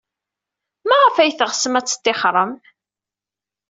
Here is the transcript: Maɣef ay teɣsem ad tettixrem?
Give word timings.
Maɣef 0.87 1.15
ay 1.17 1.31
teɣsem 1.33 1.77
ad 1.79 1.85
tettixrem? 1.85 2.51